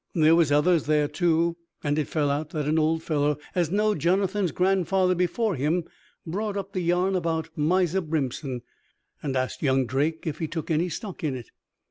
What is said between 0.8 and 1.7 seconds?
there, too;